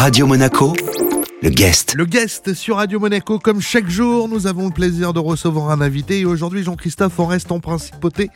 Radio 0.00 0.26
Monaco, 0.26 0.72
le 1.42 1.50
guest. 1.50 1.94
Le 1.94 2.06
guest 2.06 2.54
sur 2.54 2.76
Radio 2.76 2.98
Monaco, 2.98 3.38
comme 3.38 3.60
chaque 3.60 3.90
jour, 3.90 4.30
nous 4.30 4.46
avons 4.46 4.68
le 4.68 4.72
plaisir 4.72 5.12
de 5.12 5.18
recevoir 5.18 5.68
un 5.68 5.82
invité 5.82 6.20
et 6.20 6.24
aujourd'hui 6.24 6.62
Jean-Christophe 6.62 7.20
en 7.20 7.26
reste 7.26 7.52
en 7.52 7.60
principauté 7.60 8.30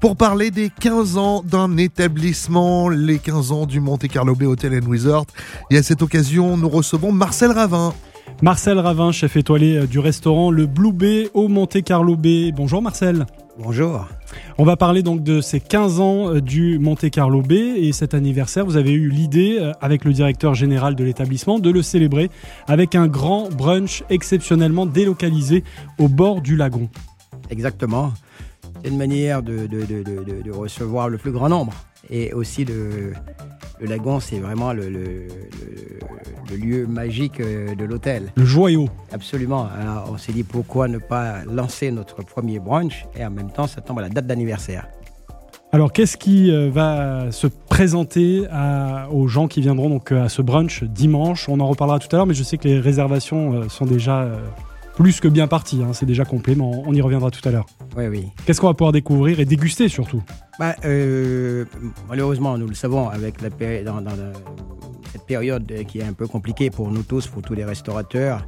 pour 0.00 0.16
parler 0.16 0.52
des 0.52 0.70
15 0.70 1.16
ans 1.16 1.42
d'un 1.42 1.76
établissement, 1.76 2.88
les 2.88 3.18
15 3.18 3.50
ans 3.50 3.66
du 3.66 3.80
Monte 3.80 4.06
Carlo 4.06 4.36
Bay 4.36 4.46
Hotel 4.46 4.80
and 4.80 4.88
Resort. 4.88 5.26
Et 5.72 5.78
à 5.78 5.82
cette 5.82 6.02
occasion, 6.02 6.56
nous 6.56 6.68
recevons 6.68 7.10
Marcel 7.10 7.50
Ravin. 7.50 7.94
Marcel 8.40 8.78
Ravin, 8.78 9.10
chef 9.10 9.36
étoilé 9.36 9.88
du 9.88 9.98
restaurant 9.98 10.52
Le 10.52 10.66
Blue 10.66 10.92
Bay 10.92 11.30
au 11.34 11.48
Monte 11.48 11.82
Carlo 11.82 12.14
Bay. 12.14 12.52
Bonjour 12.54 12.80
Marcel. 12.80 13.26
Bonjour. 13.60 14.06
On 14.56 14.64
va 14.64 14.76
parler 14.76 15.02
donc 15.02 15.24
de 15.24 15.40
ces 15.40 15.58
15 15.58 16.00
ans 16.00 16.28
euh, 16.28 16.40
du 16.40 16.78
Monte 16.78 17.10
Carlo 17.10 17.42
Bay 17.42 17.80
et 17.80 17.92
cet 17.92 18.14
anniversaire, 18.14 18.64
vous 18.64 18.76
avez 18.76 18.92
eu 18.92 19.08
l'idée 19.08 19.58
euh, 19.58 19.72
avec 19.80 20.04
le 20.04 20.12
directeur 20.12 20.54
général 20.54 20.94
de 20.94 21.02
l'établissement 21.02 21.58
de 21.58 21.68
le 21.68 21.82
célébrer 21.82 22.30
avec 22.68 22.94
un 22.94 23.08
grand 23.08 23.48
brunch 23.48 24.04
exceptionnellement 24.10 24.86
délocalisé 24.86 25.64
au 25.98 26.06
bord 26.06 26.40
du 26.40 26.54
lagon. 26.54 26.88
Exactement. 27.50 28.12
C'est 28.80 28.90
une 28.90 28.96
manière 28.96 29.42
de, 29.42 29.66
de, 29.66 30.50
recevoir 30.52 31.08
le 31.08 31.18
plus 31.18 31.32
grand 31.32 31.48
nombre 31.48 31.72
et 32.10 32.32
aussi 32.32 32.64
de, 32.64 33.12
le 33.80 33.86
lagon, 33.86 34.20
c'est 34.20 34.38
vraiment 34.38 34.72
le, 34.72 34.88
lieu 36.56 36.86
magique 36.86 37.40
euh, 37.40 37.74
de 37.74 37.84
l'hôtel. 37.84 38.32
Le 38.36 38.44
joyau. 38.44 38.88
Absolument. 39.12 39.68
Alors, 39.80 40.10
on 40.12 40.18
s'est 40.18 40.32
dit 40.32 40.42
pourquoi 40.42 40.88
ne 40.88 40.98
pas 40.98 41.44
lancer 41.44 41.90
notre 41.90 42.22
premier 42.22 42.58
brunch 42.58 43.06
et 43.16 43.24
en 43.24 43.30
même 43.30 43.50
temps, 43.50 43.66
ça 43.66 43.80
tombe 43.80 43.98
à 43.98 44.02
la 44.02 44.08
date 44.08 44.26
d'anniversaire. 44.26 44.88
Alors, 45.70 45.92
qu'est-ce 45.92 46.16
qui 46.16 46.50
euh, 46.50 46.70
va 46.70 47.30
se 47.30 47.46
présenter 47.46 48.46
aux 49.12 49.28
gens 49.28 49.48
qui 49.48 49.60
viendront 49.60 49.90
donc 49.90 50.12
euh, 50.12 50.24
à 50.24 50.28
ce 50.28 50.40
brunch 50.40 50.82
dimanche? 50.84 51.48
On 51.48 51.60
en 51.60 51.66
reparlera 51.66 51.98
tout 51.98 52.08
à 52.12 52.16
l'heure, 52.16 52.26
mais 52.26 52.34
je 52.34 52.42
sais 52.42 52.56
que 52.56 52.66
les 52.66 52.80
réservations 52.80 53.68
sont 53.68 53.84
déjà 53.84 54.28
plus 54.98 55.20
que 55.20 55.28
bien 55.28 55.46
parties. 55.46 55.80
Hein. 55.80 55.92
C'est 55.92 56.06
déjà 56.06 56.24
complet, 56.24 56.56
mais 56.56 56.64
on 56.64 56.92
y 56.92 57.00
reviendra 57.00 57.30
tout 57.30 57.48
à 57.48 57.52
l'heure. 57.52 57.66
Oui, 57.96 58.08
oui. 58.08 58.28
Qu'est-ce 58.44 58.60
qu'on 58.60 58.66
va 58.66 58.74
pouvoir 58.74 58.90
découvrir 58.90 59.38
et 59.38 59.44
déguster 59.44 59.88
surtout 59.88 60.24
bah, 60.58 60.74
euh, 60.84 61.64
Malheureusement, 62.08 62.58
nous 62.58 62.66
le 62.66 62.74
savons, 62.74 63.08
avec 63.08 63.40
la 63.40 63.50
dans, 63.84 64.02
cette 65.12 65.24
période 65.24 65.72
qui 65.86 66.00
est 66.00 66.04
un 66.04 66.14
peu 66.14 66.26
compliquée 66.26 66.70
pour 66.70 66.90
nous 66.90 67.04
tous, 67.04 67.28
pour 67.28 67.42
tous 67.42 67.54
les 67.54 67.64
restaurateurs, 67.64 68.44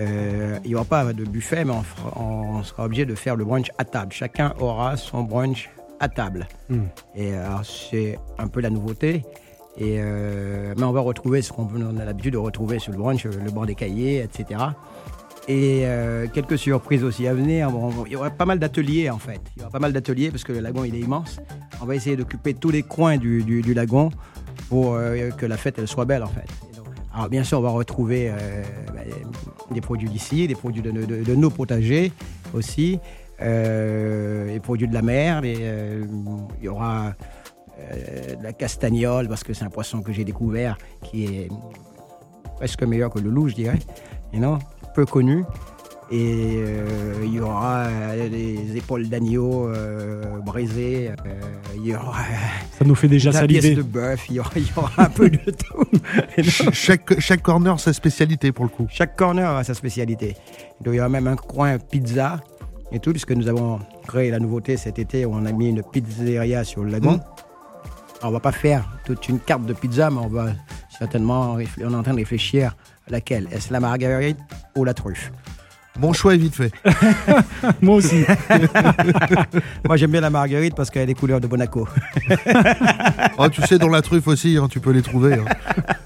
euh, 0.00 0.58
il 0.64 0.70
n'y 0.70 0.74
aura 0.74 0.84
pas 0.84 1.12
de 1.12 1.24
buffet, 1.24 1.64
mais 1.64 1.74
on, 2.16 2.64
sera 2.64 2.86
obligé 2.86 3.06
de 3.06 3.14
faire 3.14 3.36
le 3.36 3.44
brunch 3.44 3.70
à 3.78 3.84
table. 3.84 4.12
Chacun 4.12 4.52
aura 4.58 4.96
son 4.96 5.22
brunch 5.22 5.70
à 6.00 6.08
table. 6.08 6.48
Hmm. 6.70 6.86
Et 7.14 7.34
c'est 7.62 8.18
un 8.38 8.48
peu 8.48 8.60
la 8.60 8.70
nouveauté. 8.70 9.22
Et, 9.76 9.98
euh, 9.98 10.74
mais 10.76 10.84
on 10.84 10.92
va 10.92 11.00
retrouver 11.00 11.40
ce 11.40 11.52
qu'on 11.52 11.68
a 11.98 12.04
l'habitude 12.04 12.32
de 12.32 12.38
retrouver 12.38 12.80
sur 12.80 12.92
le 12.92 12.98
brunch, 12.98 13.24
le 13.24 13.50
bord 13.52 13.66
des 13.66 13.74
cahiers, 13.76 14.22
etc. 14.22 14.60
Et 15.46 15.82
euh, 15.84 16.26
quelques 16.32 16.56
surprises 16.56 17.04
aussi 17.04 17.26
à 17.26 17.34
venir. 17.34 17.70
il 18.06 18.12
y 18.12 18.16
aura 18.16 18.30
pas 18.30 18.46
mal 18.46 18.58
d'ateliers 18.58 19.10
en 19.10 19.18
fait. 19.18 19.40
Il 19.56 19.60
y 19.60 19.62
aura 19.62 19.70
pas 19.70 19.78
mal 19.78 19.92
d'ateliers 19.92 20.30
parce 20.30 20.42
que 20.42 20.52
le 20.52 20.60
lagon 20.60 20.84
il 20.84 20.94
est 20.94 21.00
immense. 21.00 21.38
On 21.82 21.84
va 21.84 21.94
essayer 21.94 22.16
d'occuper 22.16 22.54
tous 22.54 22.70
les 22.70 22.82
coins 22.82 23.18
du, 23.18 23.74
lagon 23.74 24.10
pour 24.70 24.94
euh, 24.94 25.30
que 25.30 25.44
la 25.44 25.58
fête 25.58 25.78
elle 25.78 25.88
soit 25.88 26.06
belle 26.06 26.22
en 26.22 26.28
fait. 26.28 26.46
alors 27.12 27.28
bien 27.28 27.44
sûr 27.44 27.58
on 27.58 27.62
va 27.62 27.68
retrouver 27.68 28.30
euh, 28.30 28.62
bah, 28.94 29.02
des 29.70 29.80
produits 29.82 30.08
d'ici, 30.08 30.48
des 30.48 30.54
produits 30.54 30.80
de, 30.80 31.34
nos 31.34 31.50
potagers 31.50 32.10
aussi, 32.54 32.98
les 33.38 34.60
produits 34.62 34.88
de 34.88 34.94
la 34.94 35.02
mer. 35.02 35.44
il 35.44 36.06
y 36.62 36.68
aura 36.68 37.12
de 37.76 38.42
la 38.42 38.54
castagnole 38.54 39.28
parce 39.28 39.44
que 39.44 39.52
c'est 39.52 39.64
un 39.64 39.70
poisson 39.70 40.00
que 40.00 40.10
j'ai 40.10 40.24
découvert 40.24 40.78
qui 41.02 41.26
est 41.26 41.48
presque 42.56 42.82
meilleur 42.82 43.10
que 43.10 43.18
le 43.18 43.28
loup 43.28 43.48
je 43.48 43.54
dirais. 43.54 43.80
Peu 44.94 45.04
connu. 45.04 45.44
Et 46.10 46.58
euh, 46.58 47.22
il 47.24 47.34
y 47.34 47.40
aura 47.40 47.88
des 48.30 48.76
épaules 48.76 49.08
d'agneau 49.08 49.68
euh, 49.68 50.38
brisées. 50.40 51.10
Euh, 51.10 51.40
il 51.76 51.86
y 51.86 51.94
aura. 51.94 52.22
Ça 52.78 52.84
nous 52.84 52.94
fait 52.94 53.08
déjà 53.08 53.32
la 53.32 53.40
saliver. 53.40 53.60
Pièce 53.60 53.76
de 53.76 53.82
bœuf. 53.82 54.26
Il 54.28 54.36
y, 54.36 54.40
aura, 54.40 54.90
un 54.98 55.10
peu 55.10 55.30
de 55.30 55.38
tout. 55.50 56.72
chaque, 56.72 57.18
chaque 57.20 57.42
corner 57.42 57.80
sa 57.80 57.92
spécialité 57.92 58.52
pour 58.52 58.66
le 58.66 58.70
coup. 58.70 58.86
Chaque 58.90 59.16
corner 59.16 59.50
a 59.50 59.64
sa 59.64 59.74
spécialité. 59.74 60.36
Il 60.84 60.94
y 60.94 61.00
aura 61.00 61.08
même 61.08 61.26
un 61.26 61.36
coin 61.36 61.78
pizza 61.78 62.40
et 62.92 63.00
tout, 63.00 63.10
puisque 63.10 63.32
nous 63.32 63.48
avons 63.48 63.80
créé 64.06 64.30
la 64.30 64.38
nouveauté 64.38 64.76
cet 64.76 64.98
été 64.98 65.24
où 65.24 65.32
on 65.34 65.46
a 65.46 65.52
mis 65.52 65.70
une 65.70 65.82
pizzeria 65.82 66.64
sur 66.64 66.84
le 66.84 66.90
lagon. 66.90 67.14
Mmh. 67.14 67.20
on 68.24 68.30
va 68.30 68.40
pas 68.40 68.52
faire 68.52 68.88
toute 69.06 69.26
une 69.28 69.40
carte 69.40 69.64
de 69.64 69.72
pizza, 69.72 70.10
mais 70.10 70.20
on 70.20 70.28
va 70.28 70.48
certainement, 70.96 71.54
on 71.54 71.60
est 71.60 71.94
en 71.94 72.02
train 72.02 72.12
de 72.12 72.18
réfléchir 72.18 72.76
Laquelle 73.08 73.48
Est-ce 73.52 73.72
la 73.72 73.80
marguerite 73.80 74.38
ou 74.76 74.84
la 74.84 74.94
truffe 74.94 75.32
Mon 75.98 76.12
choix 76.12 76.34
est 76.34 76.38
vite 76.38 76.54
fait. 76.54 76.72
Moi 77.82 77.96
aussi. 77.96 78.24
Moi, 79.86 79.96
j'aime 79.96 80.10
bien 80.10 80.20
la 80.20 80.30
marguerite 80.30 80.74
parce 80.74 80.90
qu'elle 80.90 81.02
a 81.02 81.06
des 81.06 81.14
couleurs 81.14 81.40
de 81.40 81.46
Monaco. 81.46 81.88
oh, 83.38 83.48
tu 83.52 83.62
sais, 83.62 83.78
dans 83.78 83.88
la 83.88 84.02
truffe 84.02 84.26
aussi, 84.26 84.56
hein, 84.56 84.68
tu 84.70 84.80
peux 84.80 84.90
les 84.90 85.02
trouver. 85.02 85.34
Hein. 85.34 85.44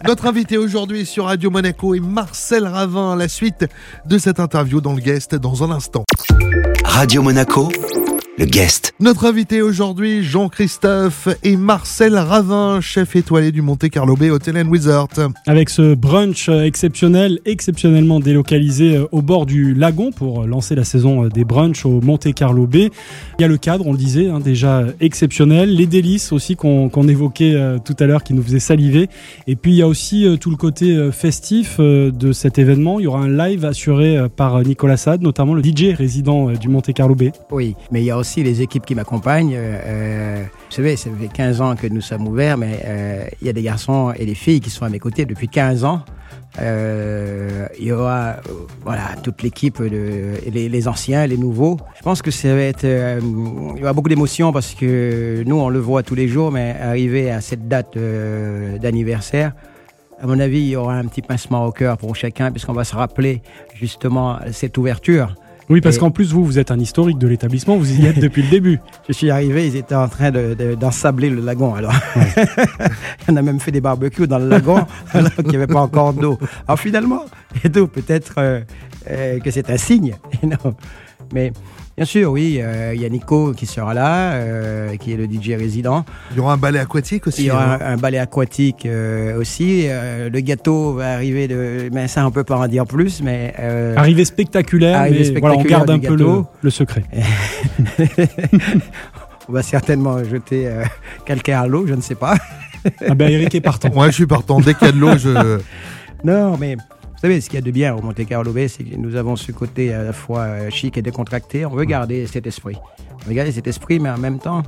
Notre 0.07 0.27
invité 0.27 0.59
aujourd'hui 0.59 1.07
sur 1.07 1.27
Radio 1.27 1.51
Monaco 1.51 1.95
est 1.95 2.01
Marcel 2.01 2.67
Ravin. 2.67 3.17
La 3.17 3.29
suite 3.29 3.67
de 4.07 4.19
cette 4.19 4.41
interview 4.41 4.81
dans 4.81 4.95
le 4.95 5.01
guest 5.01 5.35
dans 5.35 5.65
un 5.65 5.71
instant. 5.71 6.05
Radio 6.85 7.23
Monaco 7.23 7.71
le 8.39 8.45
guest. 8.45 8.95
Notre 9.01 9.27
invité 9.27 9.63
aujourd'hui, 9.63 10.23
Jean-Christophe 10.23 11.29
et 11.43 11.57
Marcel 11.57 12.17
Ravin, 12.17 12.81
chef 12.81 13.17
étoilé 13.17 13.51
du 13.51 13.63
Monte 13.63 13.89
Carlo 13.91 14.15
Bay 14.15 14.31
Hotel 14.31 14.57
and 14.59 14.71
Resort. 14.71 15.09
Avec 15.47 15.69
ce 15.69 15.95
brunch 15.95 16.49
exceptionnel, 16.49 17.41
exceptionnellement 17.47 18.21
délocalisé 18.21 18.97
euh, 18.97 19.07
au 19.11 19.23
bord 19.23 19.45
du 19.45 19.75
lagon 19.75 20.13
pour 20.13 20.47
lancer 20.47 20.77
la 20.77 20.85
saison 20.85 21.25
euh, 21.25 21.29
des 21.29 21.45
brunchs 21.45 21.85
au 21.85 22.01
Monte 22.01 22.33
Carlo 22.33 22.69
Bay. 22.69 22.91
Il 23.39 23.43
y 23.43 23.45
a 23.45 23.49
le 23.49 23.57
cadre, 23.57 23.89
on 23.89 23.93
le 23.93 23.99
disait, 23.99 24.29
hein, 24.29 24.39
déjà 24.39 24.85
exceptionnel. 25.01 25.75
Les 25.75 25.87
délices 25.87 26.31
aussi 26.31 26.55
qu'on 26.55 27.09
évoquait 27.09 27.55
euh, 27.55 27.79
tout 27.85 27.97
à 27.99 28.07
l'heure 28.07 28.23
qui 28.23 28.35
nous 28.35 28.43
faisaient 28.43 28.61
saliver. 28.61 29.09
Et 29.49 29.57
puis 29.57 29.73
il 29.73 29.77
y 29.79 29.83
a 29.83 29.89
aussi 29.89 30.27
tout 30.41 30.51
le 30.51 30.57
côté 30.57 31.11
festif 31.13 31.81
de 31.81 32.33
cet 32.33 32.59
événement. 32.59 33.01
Il 33.01 33.05
y 33.05 33.07
aura 33.09 33.21
un 33.21 33.49
live 33.49 33.65
assuré 33.65 34.19
par 34.37 34.63
Nicolas 34.63 34.97
Sade, 34.97 35.23
notamment 35.23 35.55
le 35.55 35.63
DJ 35.63 35.95
résident 35.97 36.53
du 36.53 36.69
Monte 36.69 36.93
Carlo 36.93 37.15
Bay. 37.15 37.33
Oui, 37.51 37.75
mais 37.91 38.03
il 38.03 38.05
y 38.07 38.11
a 38.11 38.19
aussi 38.19 38.28
les 38.37 38.63
équipes 38.63 38.87
qui 38.87 38.95
m'accompagnent. 38.95 39.55
Euh, 39.55 39.81
euh, 39.85 40.45
vous 40.45 40.75
savez, 40.75 40.97
ça 40.97 41.11
fait 41.19 41.29
15 41.29 41.61
ans 41.61 41.77
que 41.77 41.87
nous 41.87 42.01
sommes 42.01 42.27
ouverts, 42.27 42.59
mais 42.59 42.81
euh, 42.85 43.25
il 43.41 43.47
y 43.47 43.51
a 43.51 43.53
des 43.53 43.63
garçons 43.63 44.13
et 44.17 44.27
des 44.27 44.35
filles 44.35 44.61
qui 44.61 44.71
sont 44.71 44.85
à 44.85 44.89
mes 44.89 44.99
côtés 44.99 45.25
depuis 45.25 45.49
15 45.49 45.85
ans. 45.85 46.03
il 46.59 47.85
y 47.85 47.93
aura 47.93 48.37
voilà 48.85 49.15
toute 49.23 49.43
l'équipe 49.43 49.79
les, 49.79 50.69
les, 50.69 50.89
anciens 50.89 51.27
les 51.27 51.37
nouveaux 51.37 51.77
je 51.97 52.03
pense 52.03 52.21
que 52.21 52.33
ça 52.33 52.53
va 52.53 52.63
être 52.63 52.85
il 52.85 53.79
y 53.79 53.83
aura 53.83 53.93
beaucoup 53.93 54.09
d'émotions 54.09 54.51
parce 54.53 54.75
que 54.75 55.45
nous 55.47 55.57
on 55.57 55.69
le 55.69 55.79
voit 55.79 56.03
tous 56.03 56.17
les 56.17 56.27
jours 56.27 56.51
mais 56.51 56.75
arriver 56.81 57.31
à 57.31 57.41
cette 57.41 57.69
date 57.69 57.97
d'anniversaire 58.83 59.53
à 60.21 60.27
mon 60.27 60.41
avis 60.41 60.61
il 60.61 60.71
y 60.71 60.77
aura 60.77 60.95
un 60.95 61.07
petit 61.07 61.23
pincement 61.23 61.65
au 61.65 61.71
cœur 61.71 61.97
pour 61.97 62.17
chacun 62.17 62.51
puisqu'on 62.51 62.73
va 62.73 62.85
se 62.85 62.97
rappeler 62.97 63.43
justement 63.75 64.39
cette 64.51 64.77
ouverture 64.79 65.35
oui, 65.69 65.81
parce 65.81 65.99
qu'en 65.99 66.11
plus, 66.11 66.33
vous, 66.33 66.45
vous 66.45 66.59
êtes 66.59 66.71
un 66.71 66.79
historique 66.79 67.19
de 67.19 67.27
l'établissement, 67.27 67.77
vous 67.77 68.01
y 68.01 68.07
êtes 68.07 68.19
depuis 68.21 68.43
le 68.43 68.49
début. 68.49 68.81
Je 69.09 69.13
suis 69.13 69.31
arrivé, 69.31 69.67
ils 69.67 69.77
étaient 69.77 69.95
en 69.95 70.09
train 70.09 70.31
d'ensabler 70.31 71.31
le 71.31 71.41
lagon. 71.41 71.75
Alors, 71.75 71.95
on 73.29 73.37
a 73.37 73.43
même 73.43 73.61
fait 73.61 73.71
des 73.71 73.81
barbecues 73.81 74.27
dans 74.27 74.39
le 74.39 74.49
lagon, 74.49 74.87
alors 75.13 75.35
qu'il 75.35 75.49
n'y 75.49 75.57
avait 75.57 75.67
pas 75.67 75.81
encore 75.81 76.13
d'eau. 76.13 76.39
Alors 76.67 76.79
finalement, 76.79 77.25
et 77.65 77.69
peut-être 77.69 78.35
euh, 78.39 78.61
euh, 79.11 79.39
que 79.41 79.51
c'est 79.51 79.71
un 79.71 79.77
signe. 79.77 80.15
non. 80.43 80.75
Mais 81.33 81.53
Bien 81.99 82.05
sûr, 82.05 82.31
oui. 82.31 82.61
Euh, 82.61 82.93
il 82.95 83.03
y 83.03 83.05
a 83.05 83.09
Nico 83.09 83.53
qui 83.55 83.67
sera 83.67 83.93
là, 83.93 84.35
euh, 84.35 84.95
qui 84.99 85.13
est 85.13 85.17
le 85.17 85.25
DJ 85.25 85.59
résident. 85.59 86.05
Il 86.31 86.37
y 86.37 86.41
aura 86.41 86.53
un 86.53 86.57
ballet 86.57 86.79
aquatique 86.79 87.27
aussi. 87.27 87.43
Il 87.43 87.47
y 87.47 87.51
aura 87.51 87.75
hein. 87.75 87.79
un, 87.85 87.97
ballet 87.97 88.19
aquatique 88.19 88.87
euh, 88.87 89.37
aussi. 89.37 89.89
le 89.89 90.39
gâteau 90.39 90.93
va 90.93 91.15
arriver 91.15 91.49
de. 91.49 91.89
Mais 91.93 92.07
ça, 92.07 92.25
on 92.25 92.31
peut 92.31 92.45
pas 92.45 92.57
en 92.57 92.69
dire 92.69 92.87
plus. 92.87 93.21
Mais 93.21 93.53
arrivée 93.97 94.25
spectaculaire. 94.25 95.09
mais 95.11 95.25
spectaculaire 95.25 95.59
on 95.59 95.65
garde 95.65 95.91
un 95.91 95.99
peu 95.99 96.17
le, 96.63 96.71
secret. 96.71 97.03
on 99.49 99.53
va 99.53 99.65
certainement 99.65 100.23
jeter 100.23 100.71
quelqu'un 101.27 101.63
à 101.63 101.67
l'eau, 101.67 101.85
je 101.89 101.95
ne 101.95 102.01
sais 102.01 102.15
pas. 102.15 102.37
ah 103.09 103.17
ben 103.17 103.29
Eric 103.29 103.57
est 103.57 103.61
partant. 103.61 103.89
Ouais, 103.89 104.07
je 104.07 104.13
suis 104.13 104.27
partant. 104.27 104.61
Dès 104.61 104.75
qu'il 104.75 104.87
y 104.87 104.91
a 104.91 104.93
de 104.93 105.01
l'eau, 105.01 105.19
je. 105.19 105.59
Non, 106.25 106.57
mais 106.59 106.77
vous 107.19 107.23
savez, 107.23 107.41
ce 107.41 107.51
qu'il 107.51 107.57
y 107.57 107.63
a 107.63 107.63
de 107.63 107.73
bien 107.73 107.97
au 107.97 108.01
Monte 108.01 108.25
Carlo 108.27 108.53
Bay, 108.53 108.69
c'est 108.69 108.85
que 108.85 108.95
nous 108.95 109.17
avons 109.17 109.35
ce 109.35 109.51
côté 109.51 109.93
à 109.93 110.05
la 110.05 110.13
fois 110.13 110.43
euh, 110.43 110.71
chic 110.71 110.97
et 110.97 111.03
décontracté. 111.03 111.67
On 111.67 111.71
veut 111.71 111.85
garder 111.85 112.29
cet 112.29 112.47
esprit. 112.47 112.77
On 113.13 113.29
veut 113.29 113.35
garder 113.35 113.51
cet 113.51 113.67
esprit, 113.67 113.99
mais 113.99 114.09
en 114.09 114.19
même 114.19 114.39
temps, 114.39 114.63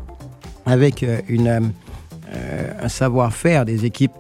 avec 0.67 1.05
euh, 1.05 1.21
une, 1.29 1.47
euh, 1.47 2.73
un 2.83 2.89
savoir-faire 2.89 3.65
des 3.65 3.85
équipes 3.85 4.11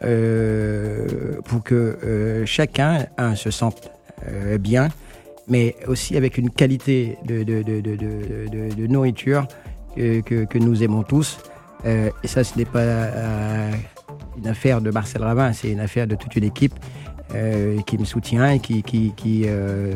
pour 0.00 1.62
que 1.62 2.42
chacun 2.46 3.06
se 3.34 3.50
sente 3.50 3.90
bien, 4.58 4.88
mais 5.46 5.76
aussi 5.88 6.16
avec 6.16 6.38
une 6.38 6.48
qualité 6.48 7.18
de, 7.26 7.42
de, 7.42 7.62
de, 7.62 7.80
de 7.82 8.86
nourriture 8.86 9.46
que, 9.94 10.20
que, 10.20 10.58
nous 10.58 10.82
aimons 10.82 11.02
tous. 11.02 11.36
et 11.84 12.10
ça, 12.24 12.44
ce 12.44 12.56
n'est 12.56 12.64
pas 12.64 12.86
une 14.38 14.48
affaire 14.48 14.80
de 14.80 14.90
Marcel 14.90 15.22
Ravin, 15.22 15.52
c'est 15.52 15.70
une 15.70 15.80
affaire 15.80 16.06
de 16.06 16.14
toute 16.14 16.34
une 16.34 16.44
équipe 16.44 16.72
euh, 17.34 17.80
qui 17.82 17.96
me 17.96 18.04
soutient, 18.04 18.58
qui, 18.58 18.82
qui, 18.82 19.12
qui 19.16 19.42
euh, 19.46 19.94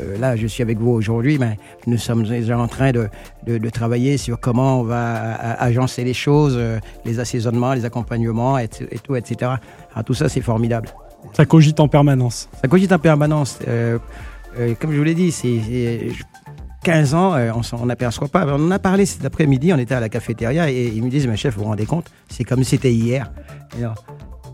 euh, 0.00 0.18
là, 0.18 0.34
je 0.34 0.46
suis 0.48 0.62
avec 0.62 0.78
vous 0.78 0.90
aujourd'hui, 0.90 1.38
mais 1.38 1.56
nous 1.86 1.96
sommes 1.96 2.24
déjà 2.24 2.58
en 2.58 2.66
train 2.66 2.90
de, 2.90 3.08
de, 3.46 3.58
de 3.58 3.70
travailler 3.70 4.16
sur 4.16 4.40
comment 4.40 4.80
on 4.80 4.82
va 4.82 5.34
agencer 5.60 6.02
les 6.02 6.14
choses, 6.14 6.58
les 7.04 7.20
assaisonnements, 7.20 7.74
les 7.74 7.84
accompagnements, 7.84 8.58
et, 8.58 8.68
et 8.90 8.98
tout, 8.98 9.14
etc. 9.14 9.52
Alors, 9.92 10.04
tout 10.04 10.14
ça, 10.14 10.28
c'est 10.28 10.40
formidable. 10.40 10.88
Ça 11.34 11.44
cogite 11.44 11.78
en 11.78 11.86
permanence. 11.86 12.48
Ça 12.60 12.66
cogite 12.66 12.90
en 12.90 12.98
permanence. 12.98 13.60
Comme 14.80 14.92
je 14.92 14.96
vous 14.96 15.04
l'ai 15.04 15.14
dit, 15.14 15.30
c'est 15.30 15.60
c'est 15.64 16.08
15 16.82 17.14
ans, 17.14 17.36
on 17.54 17.62
s'en 17.62 17.88
aperçoit 17.88 18.26
pas. 18.26 18.44
On 18.46 18.66
en 18.66 18.70
a 18.72 18.80
parlé 18.80 19.06
cet 19.06 19.24
après-midi, 19.24 19.72
on 19.72 19.78
était 19.78 19.94
à 19.94 20.00
la 20.00 20.08
cafétéria 20.08 20.68
et 20.68 20.88
ils 20.88 21.02
me 21.02 21.10
disent, 21.10 21.28
mais 21.28 21.36
chef, 21.36 21.54
vous 21.54 21.62
vous 21.62 21.68
rendez 21.68 21.86
compte, 21.86 22.10
c'est 22.28 22.42
comme 22.42 22.64
si 22.64 22.70
c'était 22.70 22.92
hier. 22.92 23.30
Alors, 23.78 23.94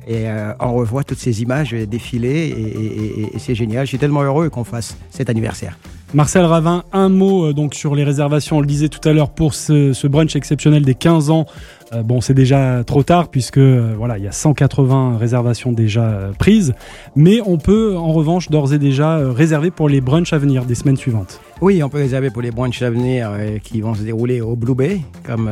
et, 0.09 0.27
euh, 0.29 0.53
on 0.59 0.73
revoit 0.75 1.05
toutes 1.05 1.19
ces 1.19 1.43
images 1.43 1.73
défiler 1.73 2.29
et, 2.49 2.51
et- 2.51 3.21
et- 3.21 3.37
et 3.37 3.39
c'est 3.39 3.55
génial. 3.55 3.85
Je 3.85 3.89
suis 3.91 3.99
tellement 3.99 4.23
heureux 4.23 4.49
qu'on 4.49 4.65
fasse 4.65 4.97
cet 5.11 5.29
anniversaire. 5.31 5.79
Marcel 6.15 6.45
Ravin, 6.47 6.85
un 6.95 7.11
mot 7.11 7.45
euh, 7.49 7.53
donc 7.53 7.75
sur 7.75 7.95
les 7.95 8.03
réservations. 8.03 8.57
On 8.57 8.61
le 8.61 8.67
disait 8.67 8.89
tout 8.89 9.07
à 9.07 9.13
l'heure 9.13 9.29
pour 9.29 9.53
ce, 9.53 9.93
ce 9.93 10.07
brunch 10.07 10.35
exceptionnel 10.37 10.83
des 10.83 10.95
15 10.95 11.29
ans. 11.29 11.45
Euh, 11.93 12.03
bon, 12.03 12.23
c'est 12.23 12.33
déjà 12.33 12.83
trop 12.85 13.03
tard 13.03 13.29
puisque 13.29 13.59
euh, 13.59 13.93
voilà, 13.99 14.17
il 14.17 14.25
y 14.25 14.27
a 14.27 14.33
180 14.33 15.19
réservations 15.19 15.73
déjà 15.73 16.31
prises, 16.39 16.73
mais 17.15 17.41
on 17.45 17.59
peut 17.59 17.95
en 17.95 18.13
revanche 18.15 18.49
d'ores 18.49 18.73
et 18.73 18.79
déjà 18.79 19.19
réserver 19.31 19.71
pour 19.71 19.91
les 19.91 20.01
brunchs 20.01 20.33
à 20.33 20.39
venir 20.39 20.65
des 20.65 20.75
semaines 20.75 20.97
suivantes. 20.97 21.41
Oui, 21.61 21.83
on 21.83 21.91
peut 21.91 21.99
réserver 21.99 22.31
pour 22.31 22.41
les 22.41 22.51
brunchs 22.53 22.81
à 22.81 22.89
venir 22.91 23.31
qui 23.63 23.83
vont 23.83 23.95
se 23.95 24.03
dérouler 24.03 24.41
au 24.41 24.57
Blue 24.57 24.75
Bay, 24.75 25.01
comme, 25.25 25.51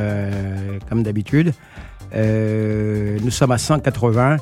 comme 0.89 1.03
d'habitude. 1.03 1.53
Euh, 2.15 3.19
nous 3.23 3.31
sommes 3.31 3.53
à 3.53 3.59
180. 3.59 4.37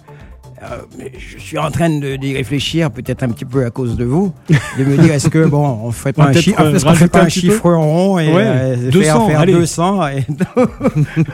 Euh, 0.62 0.66
mais 0.98 1.12
je 1.18 1.36
suis 1.38 1.58
en 1.58 1.70
train 1.70 1.90
de- 1.90 2.16
d'y 2.16 2.34
réfléchir, 2.34 2.90
peut-être 2.90 3.22
un 3.22 3.28
petit 3.28 3.44
peu 3.44 3.66
à 3.66 3.70
cause 3.70 3.96
de 3.96 4.04
vous, 4.04 4.32
de 4.78 4.84
me 4.84 4.96
dire 4.96 5.12
est-ce 5.12 5.28
que 5.28 5.44
bon, 5.46 5.80
on 5.82 5.90
fait 5.90 6.14
On 6.16 6.22
pas 6.22 6.28
un, 6.28 6.32
chiffre, 6.32 6.58
euh, 6.62 6.78
fait 6.94 7.08
pas 7.08 7.18
un 7.18 7.22
un 7.22 7.26
petit 7.26 7.40
chiffre 7.40 7.70
rond 7.74 8.18
et 8.18 8.32
Ouais, 8.32 8.42
euh, 8.46 8.90
200, 8.90 9.02
faire, 9.02 9.26
faire 9.26 9.40
allez. 9.40 9.52
200 9.52 10.08
et- 10.08 10.24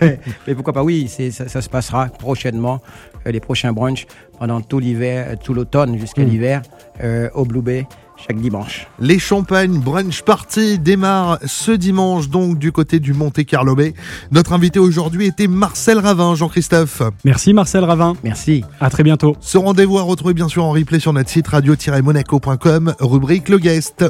Mais 0.48 0.54
pourquoi 0.54 0.72
pas 0.72 0.82
Oui, 0.82 1.08
ça, 1.30 1.48
ça 1.48 1.60
se 1.62 1.68
passera 1.68 2.06
prochainement, 2.06 2.80
euh, 3.26 3.30
les 3.30 3.40
prochains 3.40 3.72
brunchs 3.72 4.06
pendant 4.38 4.60
tout 4.62 4.80
l'hiver, 4.80 5.26
euh, 5.28 5.34
tout 5.40 5.54
l'automne 5.54 5.96
jusqu'à 5.98 6.22
Mm. 6.22 6.28
l'hiver 6.28 6.62
euh, 7.04 7.28
au 7.34 7.44
Blue 7.44 7.62
Bay 7.62 7.86
chaque 8.26 8.38
dimanche. 8.38 8.86
Les 8.98 9.18
Champagnes 9.18 9.78
Brunch 9.78 10.22
Party 10.22 10.78
démarrent 10.78 11.38
ce 11.46 11.72
dimanche 11.72 12.28
donc 12.28 12.58
du 12.58 12.72
côté 12.72 13.00
du 13.00 13.12
Monte 13.12 13.44
Carlo 13.44 13.74
Bay. 13.74 13.94
Notre 14.30 14.52
invité 14.52 14.78
aujourd'hui 14.78 15.26
était 15.26 15.46
Marcel 15.46 15.98
Ravin, 15.98 16.34
Jean-Christophe. 16.34 17.02
Merci 17.24 17.52
Marcel 17.52 17.84
Ravin. 17.84 18.14
Merci. 18.24 18.64
À 18.80 18.90
très 18.90 19.02
bientôt. 19.02 19.36
Ce 19.40 19.58
rendez-vous 19.58 19.98
à 19.98 20.02
retrouver 20.02 20.34
bien 20.34 20.48
sûr 20.48 20.64
en 20.64 20.72
replay 20.72 21.00
sur 21.00 21.12
notre 21.12 21.30
site 21.30 21.48
radio-monaco.com, 21.48 22.94
rubrique 23.00 23.48
Le 23.48 23.58
Guest. 23.58 24.04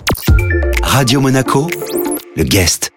Radio 0.83 1.21
Monaco, 1.21 1.69
le 2.37 2.45
guest. 2.45 2.91